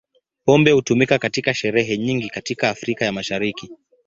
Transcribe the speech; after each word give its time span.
Pombe 0.45 0.71
hutumika 0.71 1.19
katika 1.19 1.53
sherehe 1.53 1.97
nyingi 1.97 2.29
katika 2.29 2.69
Afrika 2.69 3.05
ya 3.05 3.11
Mashariki. 3.11 3.71